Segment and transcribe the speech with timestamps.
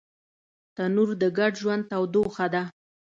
[0.75, 2.63] تنور د ګډ ژوند تودوخه ده